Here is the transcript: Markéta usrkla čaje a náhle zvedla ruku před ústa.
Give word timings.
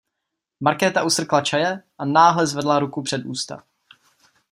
Markéta 0.61 1.03
usrkla 1.03 1.41
čaje 1.41 1.81
a 1.97 2.05
náhle 2.05 2.47
zvedla 2.47 2.79
ruku 2.79 3.01
před 3.01 3.25
ústa. 3.25 3.63